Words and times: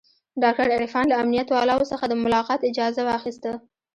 ډاکتر 0.43 0.69
عرفان 0.77 1.05
له 1.09 1.15
امنيت 1.23 1.47
والاو 1.51 1.89
څخه 1.91 2.05
د 2.07 2.13
ملاقات 2.23 2.59
اجازه 2.69 3.01
واخيسته. 3.05 3.51